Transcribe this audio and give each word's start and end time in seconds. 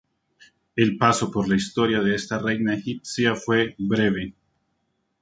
El 0.75 0.97
paso 0.97 1.29
por 1.31 1.47
la 1.47 1.55
historia 1.55 2.01
de 2.01 2.15
esta 2.15 2.39
reina 2.39 2.73
egipcia 2.73 3.35
fue 3.35 3.75
breve. 3.77 4.33